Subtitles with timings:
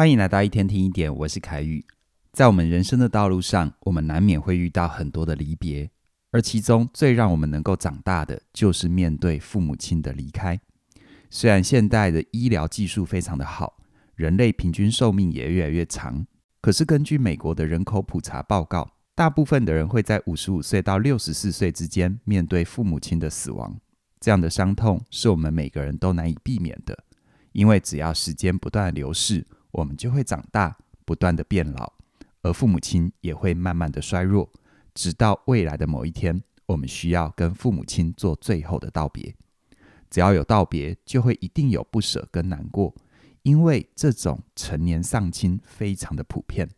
[0.00, 1.84] 欢迎来到一天听一点，我是凯宇。
[2.32, 5.90] 在我们人生的道路上，我们难免会遇到很多的离别，
[6.30, 10.58] 而其中最让我们能够长大的，就是面对父母亲的离开。
[11.28, 13.76] 虽然现代的医疗技术非常的好，
[14.14, 16.26] 人类平均寿命也越来越长，
[16.62, 23.78] 可是根据美国的人口普查报告，大部分的人会在五十五岁到六十四岁之间面对父母亲的死亡。
[24.18, 27.04] 这样的伤痛是我们每个人都难以避免的，
[27.52, 31.92] 因为只要时间不断流逝，我们就会长大，不断的变老，
[32.42, 34.50] 而父母亲也会慢慢的衰弱，
[34.94, 39.34] 直到未来的某一天，我们需要跟父母亲做最后的道别。
[40.10, 42.92] 只要有道别，就会一定有不舍跟难过，
[43.42, 46.68] 因为这种成年丧亲非常的普遍，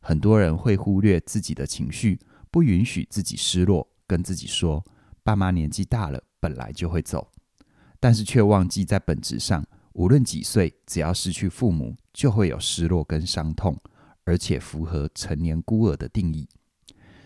[0.00, 4.84] 很多人会忽略自己的情绪，不允许自己失落，跟自己说，
[5.24, 7.32] 爸妈年纪大了，本来就会走，
[7.98, 9.66] 但是却忘记在本质上。
[9.96, 13.80] 无论几岁，只要失去父母，就会有失落跟伤痛，
[14.24, 16.46] 而且符合成年孤儿的定义。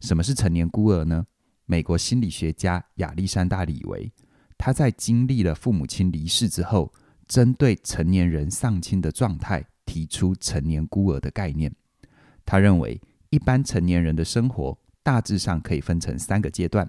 [0.00, 1.26] 什么是成年孤儿呢？
[1.66, 4.12] 美国心理学家亚历山大·李维，
[4.56, 6.92] 他在经历了父母亲离世之后，
[7.26, 11.74] 针对成年人丧亲的状态，提出成年孤儿的概念。
[12.44, 16.88] 他认为，一般成年人的生活大致上可以分成三个阶段。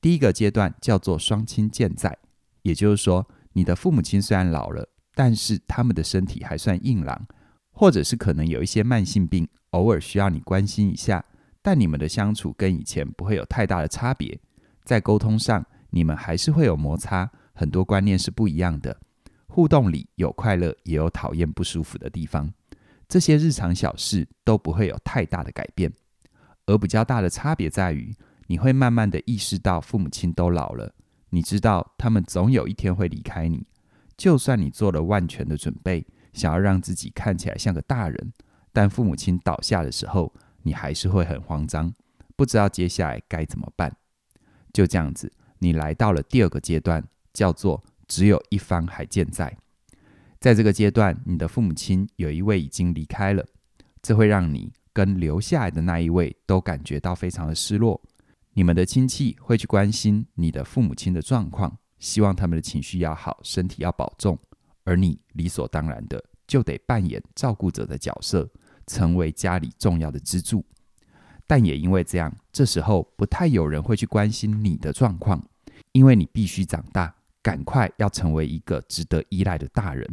[0.00, 2.16] 第一个阶段叫做双亲健在，
[2.62, 4.88] 也就是说，你的父母亲虽然老了，
[5.18, 7.26] 但是他们的身体还算硬朗，
[7.72, 11.24] 或者是可能有一些慢性病，偶尔需要你关心一下。
[11.60, 14.38] 但你们的相处跟以前不会有太大的差别，
[14.84, 18.96] 在沟通上你们还是会有摩擦，很多观念是不一样的。
[19.48, 22.48] 互动里有快乐，也有讨厌不舒服的地方，
[23.08, 25.92] 这些日常小事都不会有太大的改变。
[26.66, 28.14] 而比较大的差别在于，
[28.46, 30.94] 你会慢慢的意识到父母亲都老了，
[31.30, 33.66] 你知道他们总有一天会离开你。
[34.18, 38.32] 就算你做了万全的准备，想要让自己看起来像个大人，
[38.72, 41.94] 但父母亲倒下的时候，你还是会很慌张，
[42.34, 43.96] 不知道接下来该怎么办。
[44.72, 49.56] 就这样子，你来到了第二个阶段，叫做只有一方还健在。
[50.40, 53.46] 在这个阶段，你的父母亲有一位已经离开了，
[54.02, 58.00] 这会让你跟留下来的那一位都感觉到非常的失落。
[58.54, 61.78] 你们的亲戚会去关心你的父母亲的状况。
[61.98, 64.38] 希望他们的情绪要好，身体要保重，
[64.84, 68.48] 而你理所当然的就得扮演照顾者的角色，
[68.86, 70.64] 成为家里重要的支柱。
[71.46, 75.42] 但也因为这样，这时候不太有人会去关心你的状况，
[75.92, 80.06] 因为你必须长大，赶快要成为一个值得依赖的大人，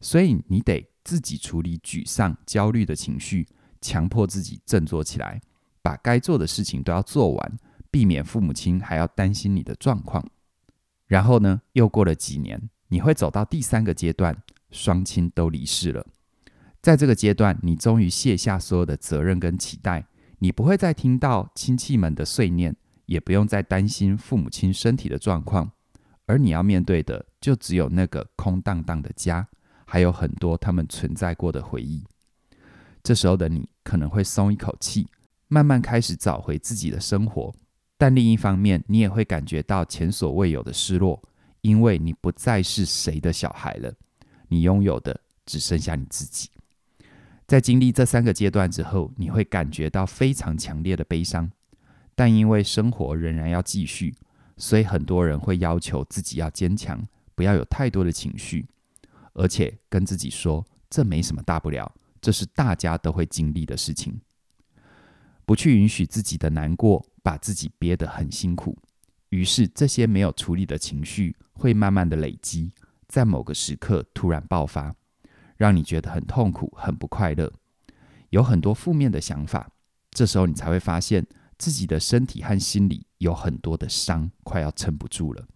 [0.00, 3.46] 所以你得自己处理沮丧、焦虑的情绪，
[3.80, 5.40] 强迫自己振作起来，
[5.82, 7.58] 把该做的事情都要做完，
[7.90, 10.24] 避免父母亲还要担心你的状况。
[11.12, 14.34] 然后呢，又过了几年，你会走到第三个阶段，
[14.70, 16.06] 双亲都离世了。
[16.80, 20.06] 在这个阶段，你终于卸下所有的责任跟期待，
[20.38, 22.74] 你不会再听到亲戚们的碎念，
[23.04, 25.72] 也不用再担心父母亲身体的状况，
[26.24, 29.46] 而你要面对的就只有那个空荡荡的家，
[29.84, 32.02] 还有很多他们存在过的回忆。
[33.02, 35.06] 这时候的你可能会松一口气，
[35.48, 37.54] 慢慢开始找回自己的生活。
[38.02, 41.22] 但另一方面，你也会感觉到前所未有的失落，
[41.60, 43.94] 因为你不再是谁的小孩了，
[44.48, 46.50] 你拥有的只剩下你自己。
[47.46, 51.48] 在经历这三个阶段之后，你会感觉到非常强烈的悲伤，
[52.16, 54.12] 但因为生活仍然要继续，
[54.56, 57.00] 所以很多人会要求自己要坚强，
[57.36, 58.66] 不要有太多的情绪，
[59.32, 64.20] 而且跟自己说，这没什么大不了，这是大家都会经历的事情。
[65.44, 68.76] 不去允许自己的难过，把自己憋得很辛苦，
[69.30, 72.72] 于是这些没有处理的情绪会慢慢的累积，
[73.08, 74.94] 在某个时刻突然爆发，
[75.56, 77.52] 让你觉得很痛苦、很不快乐，
[78.30, 79.70] 有很多负面的想法。
[80.10, 81.26] 这时候你才会发现
[81.58, 85.46] 自己的身体和心里有很多的伤，快要撑不住了。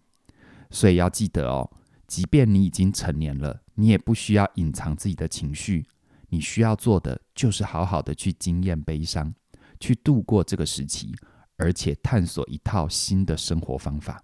[0.69, 1.69] 所以要记得哦，
[2.07, 5.85] 即便你已经成年了，你也不需要隐藏自己的情绪，
[6.29, 9.33] 你需要做的就是好好的去经验悲伤。
[9.79, 11.15] 去度过这个时期，
[11.57, 14.23] 而且探索一套新的生活方法。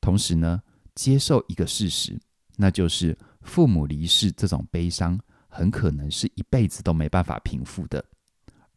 [0.00, 0.62] 同时呢，
[0.94, 2.20] 接受一个事实，
[2.56, 5.18] 那就是父母离世这种悲伤，
[5.48, 8.04] 很可能是一辈子都没办法平复的。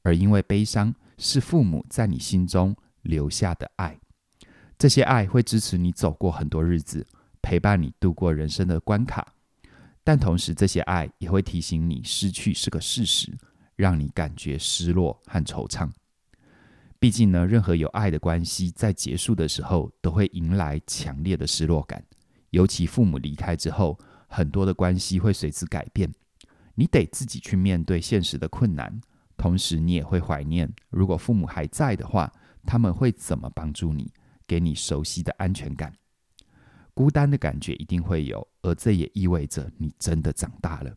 [0.04, 4.00] 而因为悲伤是父母在你心中留下的爱，
[4.78, 7.06] 这些爱会支持你走过很多日子，
[7.42, 9.34] 陪伴你度过人生的关卡。
[10.04, 13.36] 但同时，这些爱也会提醒你，失去是个事实。
[13.75, 15.89] 让你感觉失落和惆怅。
[17.00, 22.04] 毕竟呢，任何有爱的关系在结束的时候都会迎来强烈的失落感。
[22.50, 26.12] 尤其父母离开之后，很多的关系会随之改变。
[26.74, 29.00] 你得自己去面对现实的困难，
[29.38, 32.31] 同时你也会怀念，如果父母还在的话，
[32.66, 34.12] 他们会怎么帮助你，
[34.48, 35.94] 给你熟悉的安全感。
[36.94, 40.95] 孤单的感觉一定会有，而这也意味着你真的长大了。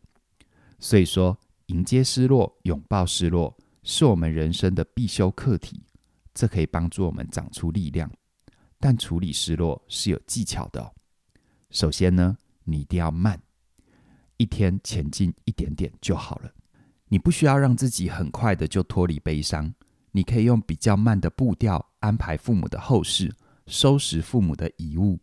[0.79, 1.37] 所以说，
[1.69, 5.83] 迎接失落，拥抱失落，是我们人生的必修课题。
[6.33, 8.11] 这可以帮助我们长出力量。
[8.79, 10.91] 但处理失落是有技巧的哦。
[11.69, 13.39] 首先呢，你一定要慢，
[14.37, 16.51] 一天前进一点点就好了。
[17.09, 19.71] 你不需要让自己很快的就脱离悲伤，
[20.11, 23.31] 你可以用比较慢的步调安排父母的后事，
[23.67, 25.19] 收拾父母的遗物。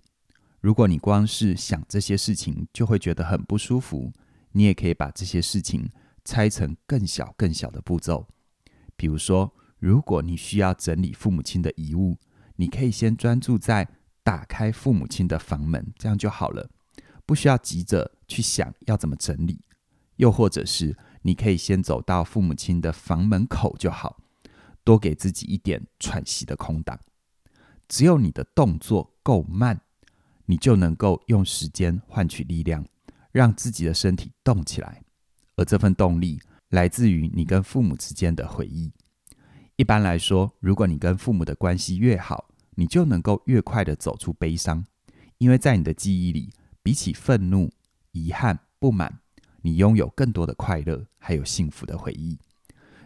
[0.60, 4.12] 如果你光是想这些事情就会觉得很不舒服，
[4.52, 5.88] 你也可以把这些事情
[6.26, 8.26] 拆成更小更小的步骤。
[8.96, 12.18] 比如说，如果你需要整理父母亲的遗物，
[12.56, 13.88] 你可以先专注在
[14.22, 16.68] 打开父母亲的房门，这样就好了，
[17.24, 19.60] 不需要急着去想要怎么整理。
[20.16, 24.18] 又或者是你可以先走到父母亲的房门口就好，
[24.82, 26.98] 多给自己一点喘息的空档。
[27.86, 29.80] 只有你的动作够慢，
[30.46, 32.84] 你就能够用时间换取力量，
[33.30, 35.05] 让自己的身体动起来。
[35.56, 38.92] 而这份动力来自于你跟父母之间的回忆。
[39.76, 44.84] 一般来说，如果你跟父母的关系越好，你就能够越快地走出悲伤，
[45.38, 46.50] 因为在你的记忆里，
[46.82, 47.70] 比起愤怒、
[48.12, 49.20] 遗憾、不满，
[49.62, 52.38] 你拥有更多的快乐，还有幸福的回忆。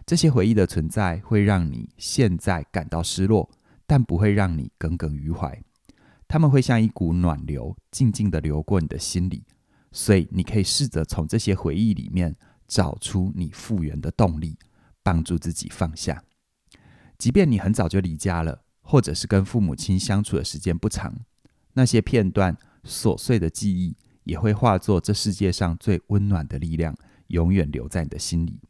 [0.07, 3.49] 这些回忆的存在会让你现在感到失落，
[3.87, 5.63] 但不会让你耿耿于怀。
[6.27, 9.45] 他们会像一股暖流，静静地流过你的心里，
[9.93, 12.37] 所以你可以试着从这些回忆里面
[12.69, 14.57] 找出你复原的动力，
[15.03, 16.23] 帮助自己放下。
[17.19, 21.15] 即便你很早就离家了，或者是跟父母亲相处的时间不长，
[21.75, 26.97] 那些片段琐碎的记忆也会化作这世界上最温暖的力量，
[27.27, 28.61] 永远留在你的心里。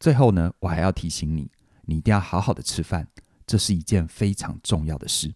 [0.00, 1.50] 最后呢，我还要提醒你，
[1.82, 3.06] 你一定要好好的吃饭，
[3.46, 5.34] 这是一件非常重要的事。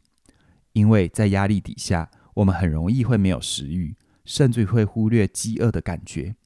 [0.73, 3.97] 因为在压力底下，我们很容易会没有食欲，
[4.27, 6.37] 甚至会忽略饥饿的感觉。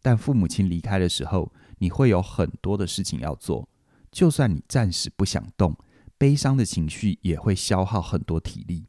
[0.00, 3.68] 但父母亲离开的时候，你会有很多的事情要做。
[4.12, 5.76] 就算你暂时不想动，
[6.16, 8.86] 悲伤的情绪也会消耗很多体力，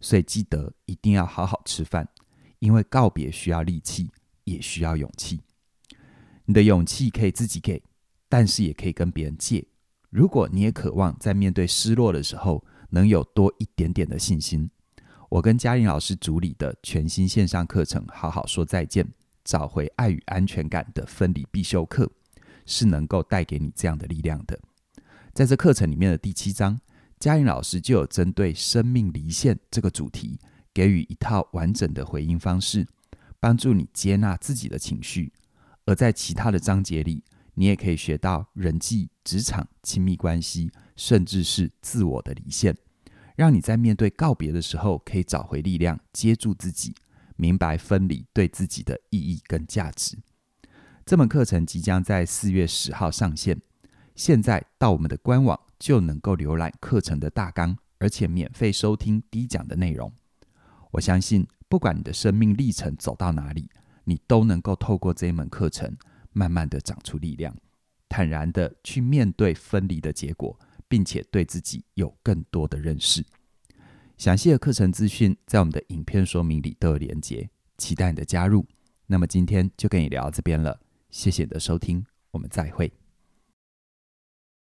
[0.00, 2.08] 所以记得一定要好好吃饭，
[2.58, 4.10] 因为告别需要力气，
[4.44, 5.40] 也需要勇气。
[6.46, 7.82] 你的勇气可以自己给，
[8.28, 9.66] 但是也可以跟别人借。
[10.10, 14.70] 如果你也渴望在面对失落的时候能有多一点点的信心，
[15.34, 19.04] 我跟嘉玲老师主理的全新线上课程《好好说再见，
[19.42, 22.06] 找回爱与安全感的分离必修课》。
[22.66, 24.56] 是能够带给你这样的力量的。
[25.32, 26.80] 在这课程里面的第七章，
[27.18, 30.38] 嘉玲老师就有针对生命离线这个主题，
[30.72, 32.86] 给予一套完整的回应方式，
[33.40, 35.32] 帮助你接纳自己的情绪。
[35.84, 42.76] 而在其他的章节里，你也可以学到人际、职场、亲密关系，甚至是自我的离线，
[43.34, 46.94] 让你在面对告别的时候，可以找回力量，接住自己，
[47.36, 50.16] 明白分离对自己的意义跟价值。
[51.04, 53.60] 这门课程即将在四月十号上线，
[54.14, 60.12] 现在到我们的官网就能够浏览课程的大纲，而且免费收听低讲的内容。
[60.92, 63.68] 我相信，不管你的生命历程走到哪里，
[64.04, 65.96] 你都能够透过这一门课程，
[66.32, 67.54] 慢慢的长出力量，
[68.08, 73.24] 坦然的去面对分离的结果，并且对自己有更多的认识。
[74.16, 78.66] 详细的课程资讯在我们的影片说明里都有连结，期待你的加入。
[79.06, 80.80] 那么今天就跟你聊到这边了。
[81.10, 83.03] 谢谢你的收听，我们再会。